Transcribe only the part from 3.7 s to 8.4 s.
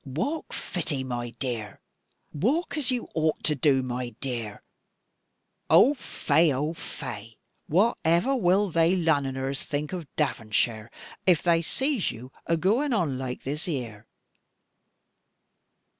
my dear. Oh fai! oh fai! Whatever